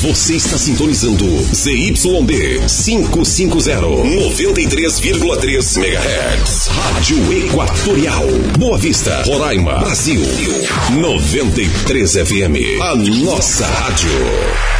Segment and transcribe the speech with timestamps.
[0.00, 6.68] Você está sintonizando ZYD 550, 93,3 MHz.
[6.68, 8.28] Rádio Equatorial.
[8.56, 10.22] Boa Vista, Roraima, Brasil.
[10.92, 12.80] 93 FM.
[12.80, 14.77] A nossa rádio.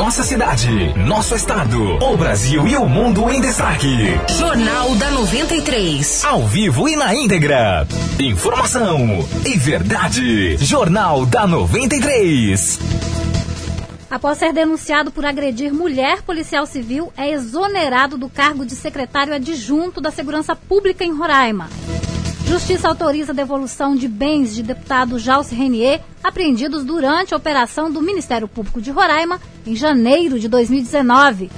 [0.00, 4.18] Nossa cidade, nosso estado, o Brasil e o mundo em destaque.
[4.30, 6.24] Jornal da 93.
[6.24, 7.86] Ao vivo e na íntegra.
[8.18, 8.98] Informação
[9.44, 10.56] e verdade.
[10.56, 12.78] Jornal da 93.
[14.10, 20.00] Após ser denunciado por agredir mulher policial civil, é exonerado do cargo de secretário adjunto
[20.00, 21.68] da Segurança Pública em Roraima.
[22.46, 28.02] Justiça autoriza a devolução de bens de deputado Jalce Renier, apreendidos durante a operação do
[28.02, 31.50] Ministério Público de Roraima em janeiro de 2019.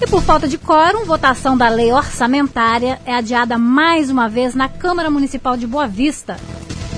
[0.00, 4.68] E por falta de quórum, votação da lei orçamentária é adiada mais uma vez na
[4.68, 6.38] Câmara Municipal de Boa Vista.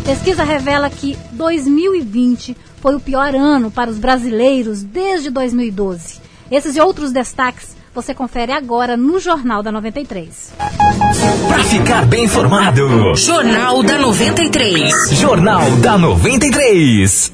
[0.05, 6.21] Pesquisa revela que 2020 foi o pior ano para os brasileiros desde 2012.
[6.51, 10.53] Esses e outros destaques você confere agora no Jornal da 93.
[11.49, 15.11] Para ficar bem informado, Jornal da 93.
[15.11, 17.33] Jornal da 93.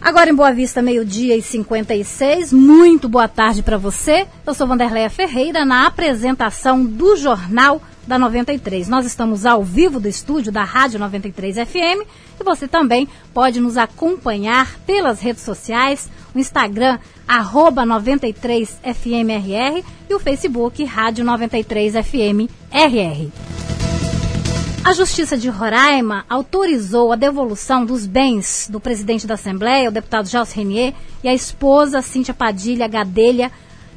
[0.00, 2.52] Agora em Boa Vista, meio-dia e 56.
[2.52, 4.26] Muito boa tarde para você.
[4.46, 8.86] Eu sou Vanderleia Ferreira na apresentação do Jornal da 93.
[8.88, 12.06] Nós estamos ao vivo do estúdio da Rádio 93 FM
[12.40, 20.20] e você também pode nos acompanhar pelas redes sociais, o Instagram, arroba 93FMRR e o
[20.20, 23.32] Facebook Rádio 93FMRR.
[24.86, 30.28] A Justiça de Roraima autorizou a devolução dos bens do presidente da Assembleia, o deputado
[30.28, 33.50] Jals Renier, e a esposa Cíntia Padilha Gadelha,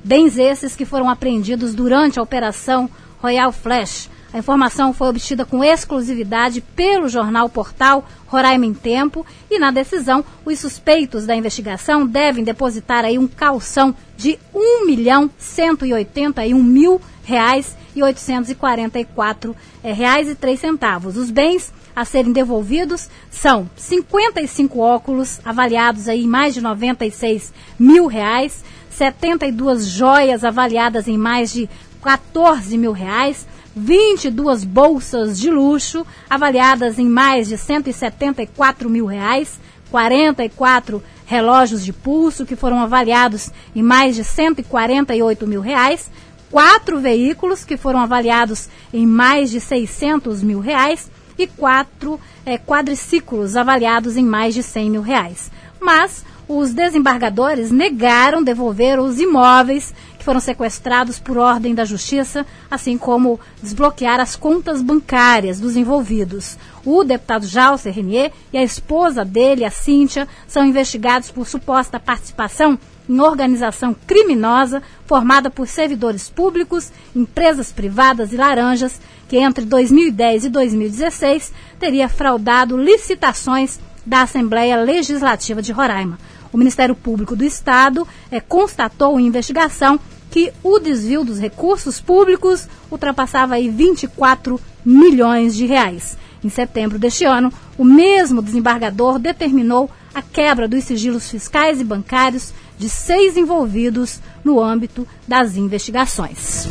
[0.03, 2.89] bens esses que foram apreendidos durante a Operação
[3.21, 4.09] Royal Flash.
[4.31, 10.23] A informação foi obtida com exclusividade pelo jornal Portal Roraima em Tempo e na decisão
[10.45, 16.45] os suspeitos da investigação devem depositar aí um calção de um milhão cento e oitenta
[16.45, 21.17] e um mil reais e oitocentos e quarenta e quatro eh, reais e três centavos.
[21.17, 28.05] Os bens a serem devolvidos são 55 óculos avaliados aí em mais de 96 mil
[28.05, 31.69] reais, 72 joias avaliadas em mais de
[32.01, 39.59] 14 mil reais, 22 bolsas de luxo, avaliadas em mais de 174 mil reais,
[39.91, 46.09] 44 relógios de pulso, que foram avaliados em mais de 148 mil reais,
[46.49, 53.55] quatro veículos, que foram avaliados em mais de 600 mil reais, e quatro é, quadriciclos,
[53.55, 55.49] avaliados em mais de 100 mil reais.
[55.79, 59.93] Mas os desembargadores negaram devolver os imóveis
[60.29, 66.55] foram sequestrados por ordem da Justiça, assim como desbloquear as contas bancárias dos envolvidos.
[66.85, 72.77] O deputado Jalcer Renier e a esposa dele, a Cíntia, são investigados por suposta participação
[73.09, 80.49] em organização criminosa formada por servidores públicos, empresas privadas e laranjas, que entre 2010 e
[80.49, 86.19] 2016 teria fraudado licitações da Assembleia Legislativa de Roraima.
[86.51, 92.67] O Ministério Público do Estado é, constatou em investigação que o desvio dos recursos públicos
[92.91, 96.17] ultrapassava aí 24 milhões de reais.
[96.43, 102.53] Em setembro deste ano, o mesmo desembargador determinou a quebra dos sigilos fiscais e bancários
[102.77, 106.67] de seis envolvidos no âmbito das investigações.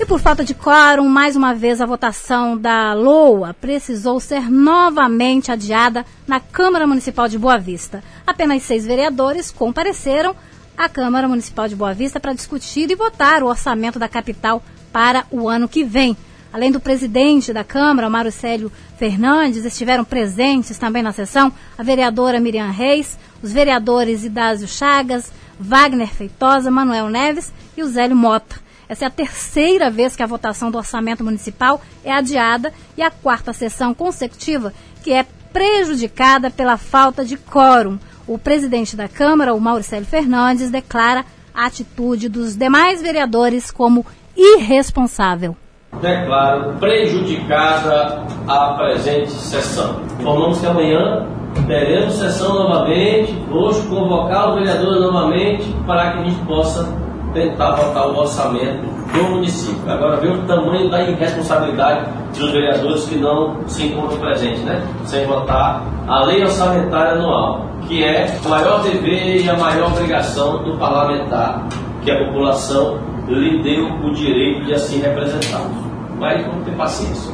[0.00, 5.50] E por falta de quórum, mais uma vez a votação da LOA precisou ser novamente
[5.50, 8.02] adiada na Câmara Municipal de Boa Vista.
[8.24, 10.36] Apenas seis vereadores compareceram
[10.78, 14.62] à Câmara Municipal de Boa Vista para discutir e votar o orçamento da capital
[14.92, 16.16] para o ano que vem.
[16.52, 22.38] Além do presidente da Câmara, Mário Célio Fernandes, estiveram presentes também na sessão a vereadora
[22.38, 28.56] Miriam Reis, os vereadores Idásio Chagas, Wagner Feitosa, Manuel Neves e o Zélio Mota.
[28.88, 33.10] Essa é a terceira vez que a votação do orçamento municipal é adiada e a
[33.10, 34.72] quarta sessão consecutiva
[35.02, 37.98] que é prejudicada pela falta de quórum.
[38.28, 41.24] O presidente da Câmara, o Mauricélio Fernandes, declara
[41.54, 44.04] a atitude dos demais vereadores como
[44.36, 45.56] irresponsável.
[45.98, 50.02] Declaro prejudicada a presente sessão.
[50.20, 51.26] Informamos que amanhã
[51.66, 56.86] teremos sessão novamente, hoje convocar os vereadores novamente para que a gente possa
[57.32, 59.90] tentar votar o orçamento do município.
[59.90, 62.06] Agora vê o tamanho da irresponsabilidade
[62.38, 64.86] dos vereadores que não se encontram presentes, né?
[65.06, 70.62] Sem votar a lei orçamentária anual, que é o maior dever e a maior obrigação
[70.62, 71.66] do parlamentar,
[72.04, 75.88] que a população lhe deu o direito de assim representá-los.
[76.18, 77.32] Mas vamos ter paciência.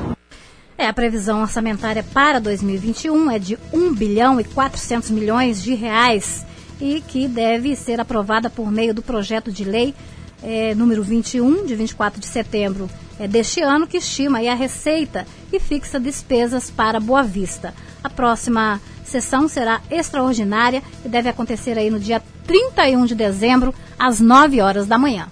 [0.78, 6.46] É, a previsão orçamentária para 2021 é de 1 bilhão e 400 milhões de reais
[6.80, 9.94] e que deve ser aprovada por meio do projeto de lei
[10.42, 15.58] é, número 21, de 24 de setembro é, deste ano, que estima a receita e
[15.58, 17.72] fixa despesas para Boa Vista.
[18.02, 24.20] A próxima sessão será extraordinária e deve acontecer aí no dia 31 de dezembro, às
[24.20, 25.28] 9 horas da manhã.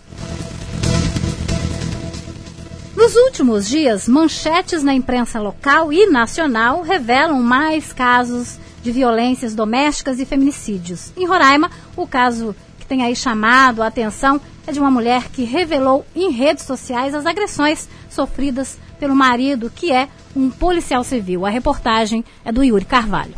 [2.97, 10.21] Nos últimos dias, manchetes na imprensa local e nacional revelam mais casos de violências domésticas
[10.21, 11.13] e feminicídios.
[11.17, 15.43] Em Roraima, o caso que tem aí chamado a atenção é de uma mulher que
[15.45, 21.45] revelou em redes sociais as agressões sofridas pelo marido, que é um policial civil.
[21.45, 23.35] A reportagem é do Yuri Carvalho.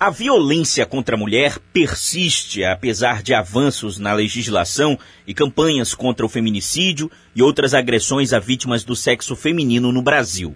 [0.00, 4.96] A violência contra a mulher persiste, apesar de avanços na legislação
[5.26, 10.54] e campanhas contra o feminicídio e outras agressões a vítimas do sexo feminino no Brasil.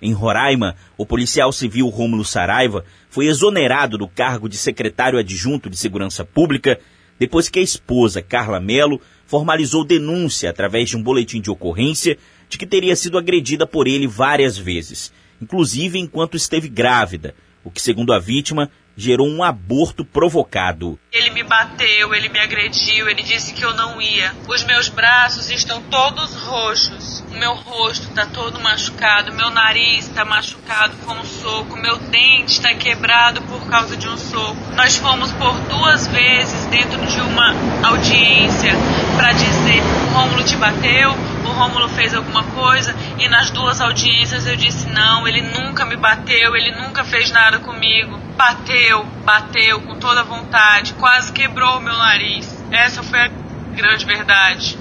[0.00, 5.76] Em Roraima, o policial civil Rômulo Saraiva foi exonerado do cargo de secretário adjunto de
[5.76, 6.78] Segurança Pública
[7.18, 12.16] depois que a esposa, Carla Melo, formalizou denúncia através de um boletim de ocorrência
[12.48, 17.34] de que teria sido agredida por ele várias vezes, inclusive enquanto esteve grávida
[17.68, 20.98] o que, segundo a vítima, gerou um aborto provocado.
[21.12, 24.34] Ele me bateu, ele me agrediu, ele disse que eu não ia.
[24.48, 30.24] Os meus braços estão todos roxos, o meu rosto está todo machucado, meu nariz está
[30.24, 34.56] machucado com um soco, meu dente está quebrado por causa de um soco.
[34.74, 37.54] Nós fomos por duas vezes dentro de uma
[37.86, 38.72] audiência
[39.14, 39.80] para dizer:
[40.12, 41.14] Rômulo te bateu,
[41.48, 45.96] o Rômulo fez alguma coisa e nas duas audiências eu disse não, ele nunca me
[45.96, 48.18] bateu, ele nunca fez nada comigo.
[48.36, 52.64] Bateu, bateu com toda vontade, quase quebrou o meu nariz.
[52.70, 53.28] Essa foi a
[53.74, 54.78] grande verdade.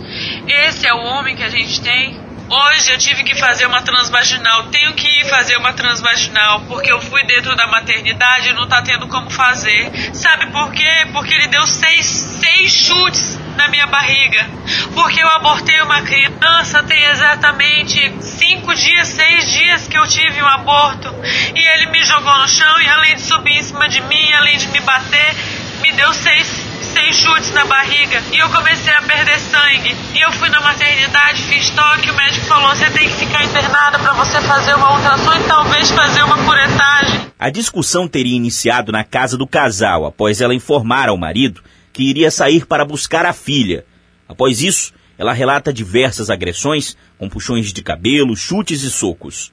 [0.47, 2.27] Esse é o homem que a gente tem.
[2.49, 4.67] Hoje eu tive que fazer uma transvaginal.
[4.67, 8.81] Tenho que ir fazer uma transvaginal porque eu fui dentro da maternidade e não tá
[8.81, 9.91] tendo como fazer.
[10.13, 11.07] Sabe por quê?
[11.11, 14.47] Porque ele deu seis, seis chutes na minha barriga.
[14.93, 20.47] Porque eu abortei uma criança, tem exatamente cinco dias, seis dias que eu tive um
[20.47, 21.13] aborto.
[21.55, 24.57] E ele me jogou no chão e além de subir em cima de mim, além
[24.57, 25.35] de me bater,
[25.81, 29.95] me deu seis seis chutes na barriga e eu comecei a perder sangue.
[30.15, 33.99] E eu fui na maternidade, fiz toque, o médico falou: você tem que ficar internada
[33.99, 37.27] para você fazer uma ultrassom e talvez fazer uma curetagem.
[37.39, 41.61] A discussão teria iniciado na casa do casal após ela informar ao marido
[41.97, 43.83] que iria sair para buscar a filha.
[44.29, 49.51] Após isso, ela relata diversas agressões, com puxões de cabelo, chutes e socos.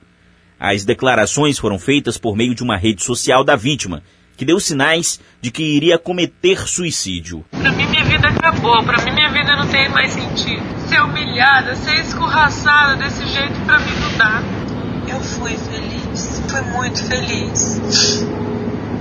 [0.61, 4.03] As declarações foram feitas por meio de uma rede social da vítima,
[4.37, 7.43] que deu sinais de que iria cometer suicídio.
[7.51, 8.85] Para mim, minha vida acabou.
[8.85, 10.63] Para mim, minha vida não tem mais sentido.
[10.87, 14.43] Ser humilhada, ser escorraçada desse jeito, para mim não dá.
[15.09, 16.43] Eu fui feliz.
[16.47, 18.23] Fui muito feliz.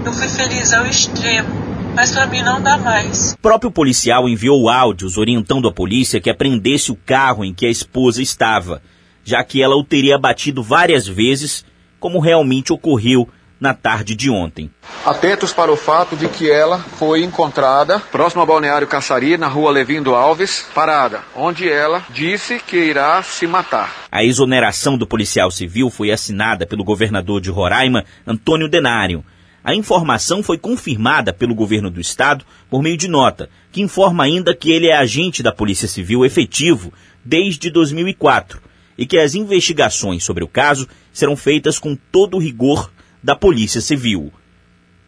[0.06, 3.34] Eu fui feliz ao extremo mas para mim não dá mais.
[3.34, 7.69] O próprio policial enviou áudios orientando a polícia que apreendesse o carro em que a
[7.69, 8.81] esposa estava,
[9.24, 11.66] já que ela o teria batido várias vezes,
[12.00, 13.30] como realmente ocorreu
[13.63, 14.69] na tarde de ontem.
[15.06, 19.72] Atentos para o fato de que ela foi encontrada próximo ao balneário Caçari, na rua
[19.72, 24.04] Levindo Alves, parada, onde ela disse que irá se matar.
[24.12, 29.24] A exoneração do policial civil foi assinada pelo governador de Roraima, Antônio Denário.
[29.63, 34.53] A informação foi confirmada pelo governo do estado por meio de nota, que informa ainda
[34.53, 36.91] que ele é agente da Polícia Civil efetivo
[37.24, 38.62] desde 2004
[38.98, 42.91] e que as investigações sobre o caso serão feitas com todo o rigor
[43.24, 44.34] da Polícia Civil.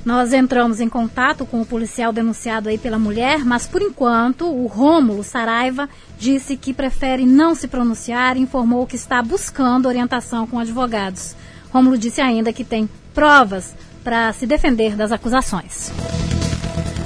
[0.06, 4.68] Nós entramos em contato com o policial denunciado aí pela mulher, mas por enquanto o
[4.68, 10.60] Rômulo Saraiva disse que prefere não se pronunciar e informou que está buscando orientação com
[10.60, 11.34] advogados.
[11.72, 15.90] Rômulo disse ainda que tem provas para se defender das acusações.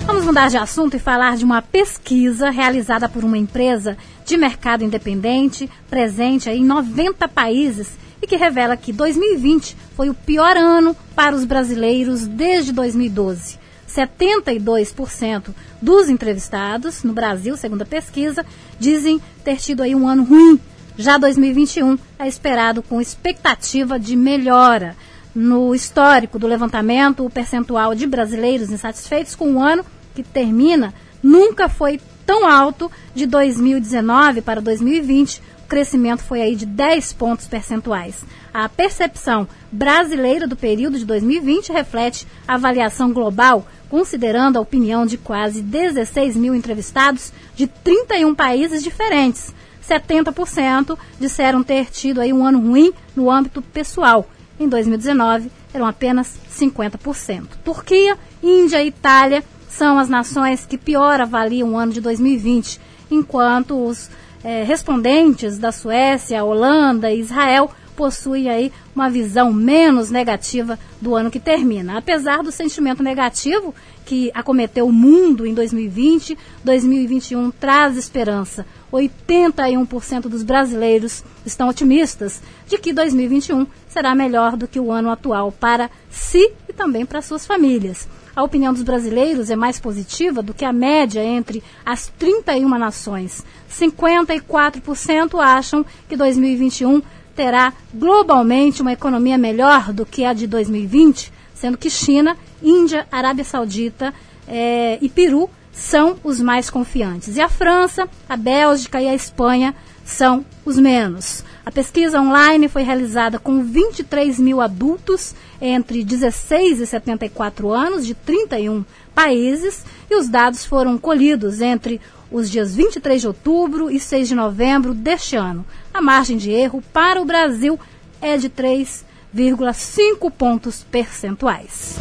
[0.05, 4.85] Vamos mudar de assunto e falar de uma pesquisa realizada por uma empresa de mercado
[4.85, 7.91] independente, presente em 90 países
[8.23, 13.59] e que revela que 2020 foi o pior ano para os brasileiros desde 2012.
[13.89, 18.47] 72% dos entrevistados no Brasil, segundo a pesquisa,
[18.79, 20.61] dizem ter tido aí um ano ruim.
[20.97, 24.97] Já 2021 é esperado com expectativa de melhora.
[25.35, 29.85] No histórico do levantamento, o percentual de brasileiros insatisfeitos com o ano
[30.15, 37.13] que termina nunca foi tão alto de 2019 para 2020, crescimento foi aí de 10
[37.13, 38.25] pontos percentuais.
[38.53, 45.17] A percepção brasileira do período de 2020 reflete a avaliação global, considerando a opinião de
[45.17, 49.55] quase 16 mil entrevistados de 31 países diferentes.
[49.89, 54.29] 70% disseram ter tido aí um ano ruim no âmbito pessoal.
[54.59, 57.47] Em 2019, eram apenas 50%.
[57.65, 63.87] Turquia, Índia e Itália são as nações que pior avaliam o ano de 2020, enquanto
[63.87, 64.11] os
[64.43, 67.71] é, respondentes da Suécia, Holanda e Israel
[68.01, 71.99] possuem aí uma visão menos negativa do ano que termina.
[71.99, 73.75] Apesar do sentimento negativo
[74.07, 78.65] que acometeu o mundo em 2020, 2021 traz esperança.
[78.91, 85.53] 81% dos brasileiros estão otimistas de que 2021 será melhor do que o ano atual
[85.53, 90.55] para si e também para suas famílias a opinião dos brasileiros é mais positiva do
[90.55, 93.45] que a média entre as 31 nações.
[93.71, 97.03] 54% acham que 2021
[97.35, 103.45] terá globalmente uma economia melhor do que a de 2020, sendo que China, Índia, Arábia
[103.45, 104.13] Saudita
[104.47, 107.37] é, e Peru são os mais confiantes.
[107.37, 111.45] E a França, a Bélgica e a Espanha são os menos.
[111.71, 118.13] A pesquisa online foi realizada com 23 mil adultos entre 16 e 74 anos de
[118.13, 118.85] 31
[119.15, 124.35] países e os dados foram colhidos entre os dias 23 de outubro e 6 de
[124.35, 125.65] novembro deste ano.
[125.95, 127.79] A margem de erro para o Brasil
[128.21, 132.01] é de 3,5 pontos percentuais.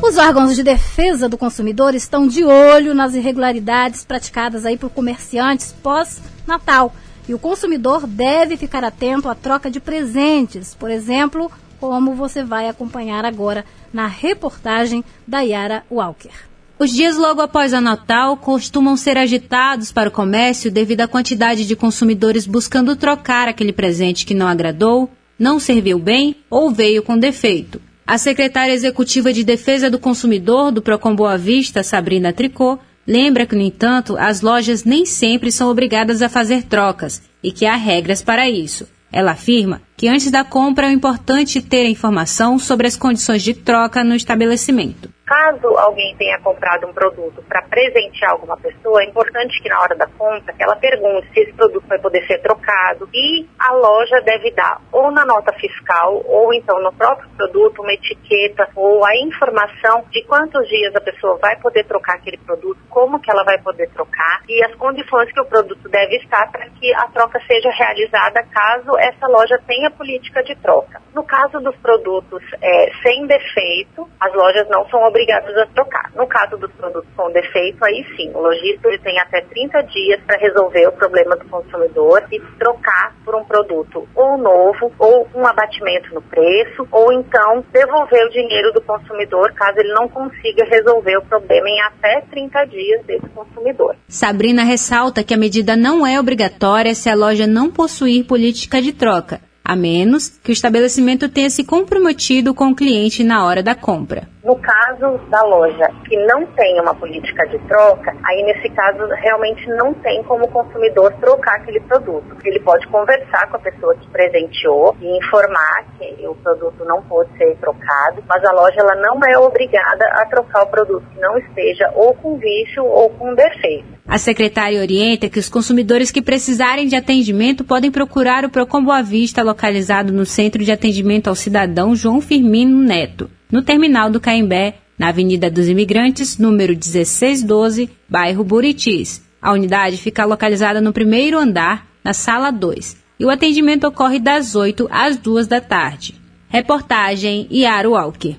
[0.00, 5.74] Os órgãos de defesa do consumidor estão de olho nas irregularidades praticadas aí por comerciantes
[5.82, 6.94] pós-Natal.
[7.28, 12.68] E o consumidor deve ficar atento à troca de presentes, por exemplo, como você vai
[12.68, 16.32] acompanhar agora na reportagem da Yara Walker.
[16.78, 21.66] Os dias logo após o Natal costumam ser agitados para o comércio devido à quantidade
[21.66, 27.18] de consumidores buscando trocar aquele presente que não agradou, não serviu bem ou veio com
[27.18, 27.80] defeito.
[28.06, 33.56] A secretária executiva de Defesa do Consumidor do Procon Boa Vista, Sabrina Tricot, lembra que,
[33.56, 38.22] no entanto, as lojas nem sempre são obrigadas a fazer trocas e que há regras
[38.22, 38.86] para isso.
[39.10, 43.52] Ela afirma que antes da compra é importante ter a informação sobre as condições de
[43.52, 45.10] troca no estabelecimento.
[45.28, 49.94] Caso alguém tenha comprado um produto para presentear alguma pessoa, é importante que na hora
[49.94, 54.50] da compra ela pergunte se esse produto vai poder ser trocado e a loja deve
[54.52, 60.02] dar ou na nota fiscal ou então no próprio produto uma etiqueta ou a informação
[60.10, 63.90] de quantos dias a pessoa vai poder trocar aquele produto, como que ela vai poder
[63.90, 68.42] trocar e as condições que o produto deve estar para que a troca seja realizada
[68.44, 71.00] caso essa loja tenha política de troca.
[71.14, 76.10] No caso dos produtos é, sem defeito, as lojas não são obrigadas a trocar.
[76.14, 80.38] No caso dos produtos com defeito, aí sim, o lojista tem até 30 dias para
[80.38, 86.14] resolver o problema do consumidor e trocar por um produto ou novo, ou um abatimento
[86.14, 91.22] no preço, ou então devolver o dinheiro do consumidor caso ele não consiga resolver o
[91.22, 93.96] problema em até 30 dias desse consumidor.
[94.08, 98.92] Sabrina ressalta que a medida não é obrigatória se a loja não possuir política de
[98.92, 103.74] troca a menos que o estabelecimento tenha se comprometido com o cliente na hora da
[103.74, 104.26] compra.
[104.42, 109.68] No caso da loja que não tem uma política de troca, aí nesse caso realmente
[109.68, 112.34] não tem como o consumidor trocar aquele produto.
[112.42, 117.30] Ele pode conversar com a pessoa que presenteou e informar que o produto não pode
[117.36, 121.36] ser trocado, mas a loja ela não é obrigada a trocar o produto que não
[121.36, 123.97] esteja ou com vício ou com defeito.
[124.08, 129.02] A secretária orienta que os consumidores que precisarem de atendimento podem procurar o Procon Boa
[129.02, 134.76] Vista, localizado no Centro de Atendimento ao Cidadão João Firmino Neto, no terminal do Caimbé,
[134.98, 139.22] na Avenida dos Imigrantes, número 1612, bairro Buritis.
[139.42, 144.56] A unidade fica localizada no primeiro andar, na sala 2, e o atendimento ocorre das
[144.56, 146.14] 8 às 2 da tarde.
[146.48, 148.36] Reportagem Iaro Walker.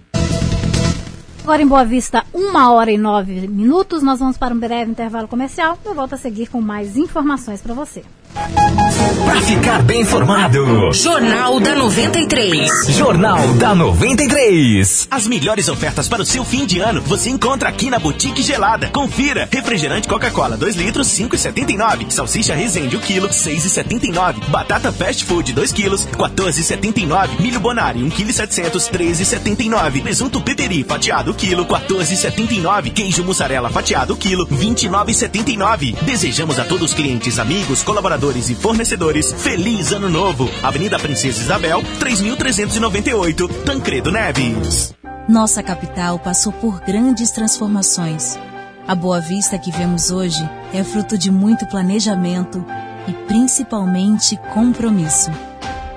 [1.50, 4.04] Agora em Boa Vista, uma hora e nove minutos.
[4.04, 5.80] Nós vamos para um breve intervalo comercial.
[5.84, 8.04] Eu volto a seguir com mais informações para você.
[8.34, 10.94] Para ficar bem informado.
[10.94, 12.70] Jornal da 93.
[12.90, 15.08] Jornal da 93.
[15.10, 18.90] As melhores ofertas para o seu fim de ano você encontra aqui na Boutique Gelada.
[18.90, 22.12] Confira: refrigerante Coca-Cola 2 litros 5,79.
[22.12, 24.46] Salsicha Resende o quilo 6,79.
[24.50, 27.40] Batata Fast Food 2 quilos 14,79.
[27.40, 30.04] Milho Bonari 1 kg 700 13,79.
[30.04, 32.94] Presunto Peperi fatiado quilo 14,79.
[32.94, 35.96] Queijo mussarela fatiado quilo 29,79.
[36.04, 38.19] Desejamos a todos os clientes, amigos, colaboradores
[38.50, 40.50] e fornecedores, feliz ano novo.
[40.62, 44.94] Avenida Princesa Isabel, 3398, Tancredo Neves.
[45.28, 48.38] Nossa capital passou por grandes transformações.
[48.86, 50.42] A Boa Vista que vemos hoje
[50.74, 52.64] é fruto de muito planejamento
[53.08, 55.32] e principalmente compromisso.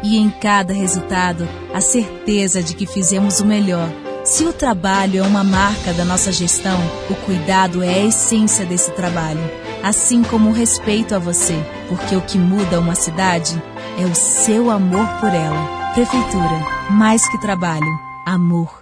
[0.01, 3.89] E em cada resultado, a certeza de que fizemos o melhor.
[4.25, 6.79] Se o trabalho é uma marca da nossa gestão,
[7.11, 11.55] o cuidado é a essência desse trabalho assim como o respeito a você,
[11.89, 13.61] porque o que muda uma cidade
[13.99, 15.93] é o seu amor por ela.
[15.95, 18.82] Prefeitura, mais que trabalho, amor.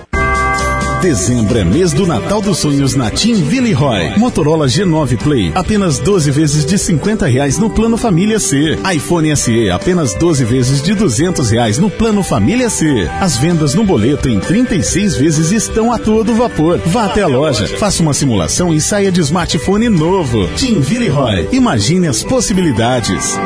[1.01, 4.19] Dezembro é mês do Natal dos Sonhos na Team Villeroy.
[4.19, 8.77] Motorola G9 Play, apenas 12 vezes de 50 reais no plano Família C.
[8.93, 13.09] iPhone SE, apenas 12 vezes de 200 reais no plano Família C.
[13.19, 16.79] As vendas no boleto em 36 vezes estão a todo vapor.
[16.85, 20.47] Vá até a loja, faça uma simulação e saia de smartphone novo.
[20.49, 23.39] Team Villeroy, imagine as possibilidades.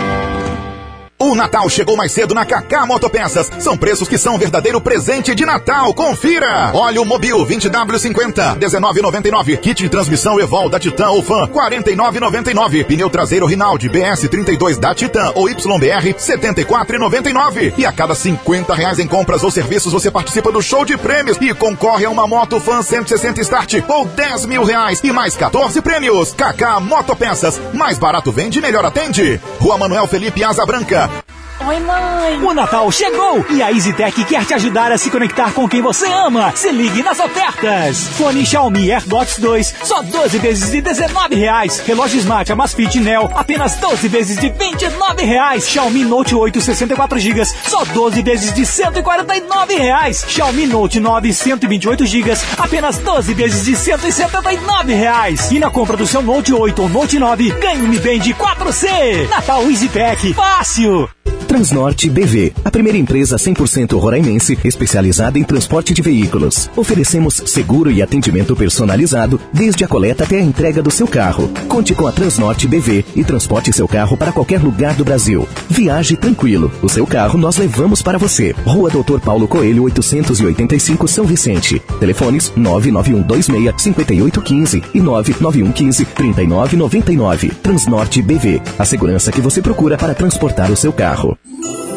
[1.18, 3.50] O Natal chegou mais cedo na Kaká Motopeças.
[3.60, 5.94] São preços que são um verdadeiro presente de Natal.
[5.94, 6.72] Confira!
[6.74, 9.58] Óleo Mobil 20W50, 19,99.
[9.58, 12.84] Kit de transmissão Evol da Titan ou Fan, 49,99.
[12.84, 17.74] Pneu traseiro Rinaldi BS 32 da Titan ou YBR, 74,99.
[17.78, 21.38] E a cada 50 reais em compras ou serviços você participa do show de prêmios
[21.40, 25.82] e concorre a uma moto Fan 160 Start ou 10 mil reais e mais 14
[25.82, 26.34] prêmios.
[26.34, 27.58] Kaká Motopeças.
[27.74, 29.40] Mais barato vende, melhor atende.
[29.66, 31.25] Rua Manuel Felipe Asa Branca.
[31.68, 32.38] Oi, mãe!
[32.44, 36.06] O Natal chegou e a EasyTech quer te ajudar a se conectar com quem você
[36.06, 36.52] ama.
[36.56, 38.08] Se ligue nas ofertas!
[38.20, 41.80] Fone Xiaomi AirDots 2, só 12 vezes de 19 reais.
[41.80, 45.68] Relógio Smart Amazfit Neo, apenas 12 vezes de 29 reais.
[45.68, 50.24] Xiaomi Note 8, 64 GB, só 12 vezes de 149 reais.
[50.28, 55.50] Xiaomi Note 9, 128 GB, apenas 12 vezes de 179 reais.
[55.50, 59.28] E na compra do seu Note 8 ou Note 9, ganhe um Mi Band 4C.
[59.30, 61.10] Natal EasyTech, fácil!
[61.56, 66.70] Transnorte BV, a primeira empresa 100% roraimense especializada em transporte de veículos.
[66.76, 71.50] Oferecemos seguro e atendimento personalizado desde a coleta até a entrega do seu carro.
[71.70, 75.48] Conte com a Transnorte BV e transporte seu carro para qualquer lugar do Brasil.
[75.70, 76.70] Viaje tranquilo.
[76.82, 78.54] O seu carro nós levamos para você.
[78.66, 81.82] Rua Doutor Paulo Coelho, 885 São Vicente.
[82.02, 87.50] Telefones 99126 5815 e 99115 3999.
[87.64, 91.38] Transnorte BV, a segurança que você procura para transportar o seu carro.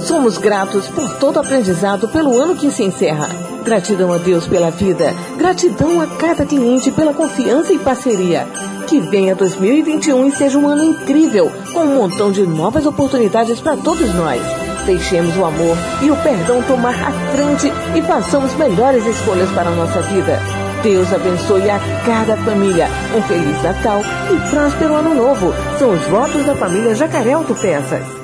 [0.02, 3.28] Somos gratos por todo aprendizado pelo ano que se encerra.
[3.64, 5.14] Gratidão a Deus pela vida.
[5.36, 8.46] Gratidão a cada cliente pela confiança e parceria.
[8.86, 13.76] Que venha 2021 e seja um ano incrível, com um montão de novas oportunidades para
[13.76, 14.40] todos nós.
[14.86, 19.74] Deixemos o amor e o perdão tomar a frente e façamos melhores escolhas para a
[19.74, 20.40] nossa vida.
[20.82, 22.88] Deus abençoe a cada família.
[23.14, 24.00] Um Feliz Natal
[24.32, 25.52] e próspero Ano Novo.
[25.78, 28.17] São os votos da família Jacaré Autopeças.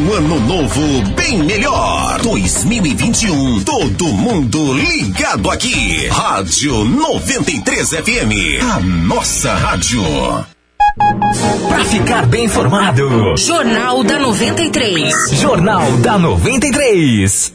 [0.01, 0.81] Um ano novo
[1.15, 2.23] bem melhor.
[2.23, 3.63] 2021.
[3.65, 6.07] Todo mundo ligado aqui.
[6.07, 8.63] Rádio 93 FM.
[8.63, 10.03] A nossa rádio.
[11.69, 13.37] Pra ficar bem informado.
[13.37, 15.15] Jornal da 93.
[15.33, 17.53] Jornal da 93.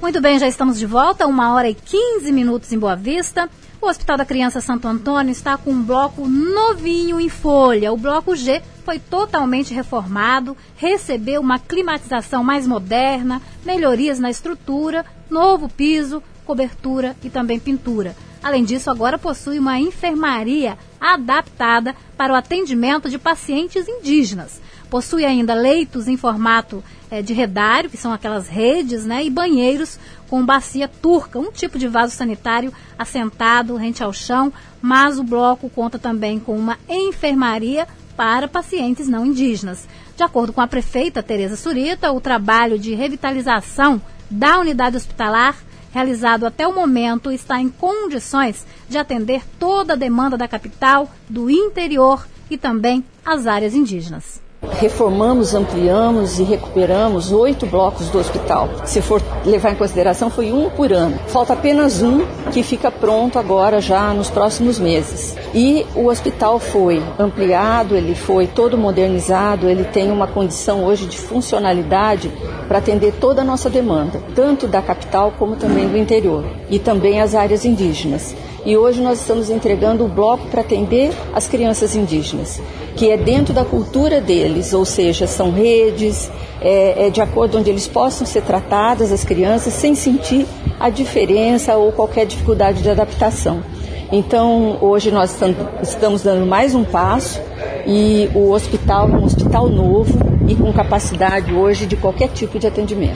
[0.00, 3.50] Muito bem, já estamos de volta, uma hora e 15 minutos em Boa Vista.
[3.80, 7.92] O Hospital da Criança Santo Antônio está com um bloco novinho em folha.
[7.92, 15.68] O bloco G foi totalmente reformado, recebeu uma climatização mais moderna, melhorias na estrutura, novo
[15.68, 18.16] piso, cobertura e também pintura.
[18.46, 24.62] Além disso, agora possui uma enfermaria adaptada para o atendimento de pacientes indígenas.
[24.88, 26.80] Possui ainda leitos em formato
[27.10, 31.76] é, de redário, que são aquelas redes, né, e banheiros com bacia turca, um tipo
[31.76, 37.88] de vaso sanitário assentado rente ao chão, mas o bloco conta também com uma enfermaria
[38.16, 39.88] para pacientes não indígenas.
[40.16, 45.65] De acordo com a prefeita Tereza Surita, o trabalho de revitalização da unidade hospitalar
[45.96, 51.48] realizado até o momento está em condições de atender toda a demanda da capital, do
[51.48, 54.45] interior e também as áreas indígenas.
[54.72, 58.68] Reformamos, ampliamos e recuperamos oito blocos do hospital.
[58.84, 61.18] Se for levar em consideração, foi um por ano.
[61.28, 65.36] Falta apenas um que fica pronto agora já nos próximos meses.
[65.54, 71.16] E o hospital foi ampliado, ele foi todo modernizado, ele tem uma condição hoje de
[71.16, 72.30] funcionalidade
[72.68, 77.20] para atender toda a nossa demanda, tanto da capital como também do interior, e também
[77.20, 78.34] as áreas indígenas.
[78.66, 82.60] E hoje nós estamos entregando o bloco para atender as crianças indígenas,
[82.96, 86.28] que é dentro da cultura deles, ou seja, são redes,
[86.60, 90.48] é, é de acordo onde eles possam ser tratadas, as crianças, sem sentir
[90.80, 93.62] a diferença ou qualquer dificuldade de adaptação.
[94.10, 95.38] Então, hoje nós
[95.80, 97.40] estamos dando mais um passo
[97.86, 102.66] e o hospital é um hospital novo e com capacidade hoje de qualquer tipo de
[102.66, 103.15] atendimento.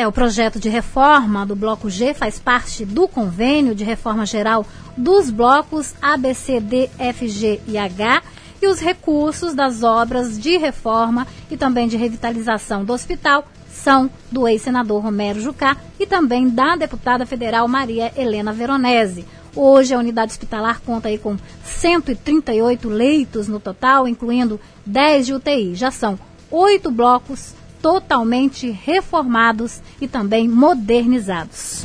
[0.00, 4.64] É, o projeto de reforma do Bloco G faz parte do convênio de reforma geral
[4.96, 8.22] dos blocos A, B, C, D, F, G e H
[8.62, 14.48] e os recursos das obras de reforma e também de revitalização do hospital são do
[14.48, 19.26] ex-senador Romero Jucá e também da deputada federal Maria Helena Veronese.
[19.54, 25.74] Hoje a unidade hospitalar conta aí com 138 leitos no total, incluindo 10 de UTI.
[25.74, 26.18] Já são
[26.50, 31.84] oito blocos totalmente reformados e também modernizados.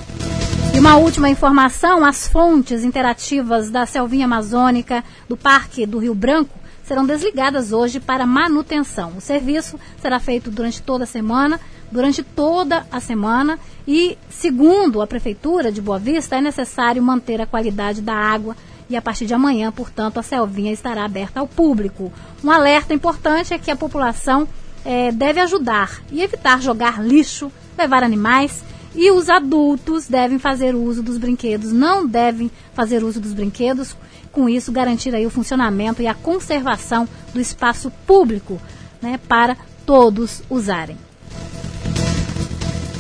[0.76, 6.60] E uma última informação: as fontes interativas da Selvinha Amazônica do Parque do Rio Branco
[6.84, 9.14] serão desligadas hoje para manutenção.
[9.18, 11.60] O serviço será feito durante toda a semana,
[11.92, 17.48] durante toda a semana e, segundo a Prefeitura de Boa Vista, é necessário manter a
[17.48, 18.56] qualidade da água
[18.90, 22.14] e a partir de amanhã, portanto, a Selvinha estará aberta ao público.
[22.44, 24.48] Um alerta importante é que a população
[24.86, 31.04] é, deve ajudar e evitar jogar lixo, levar animais e os adultos devem fazer uso
[31.04, 33.96] dos brinquedos, não devem fazer uso dos brinquedos,
[34.32, 38.62] com isso garantir aí o funcionamento e a conservação do espaço público
[39.02, 40.98] né, para todos usarem.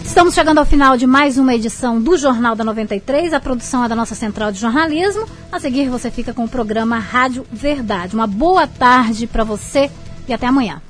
[0.03, 3.33] Estamos chegando ao final de mais uma edição do Jornal da 93.
[3.33, 5.27] A produção é da nossa central de jornalismo.
[5.51, 8.15] A seguir, você fica com o programa Rádio Verdade.
[8.15, 9.91] Uma boa tarde para você
[10.25, 10.81] e até amanhã.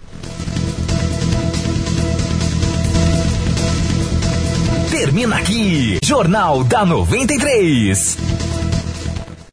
[4.98, 8.45] Termina aqui, Jornal da 93.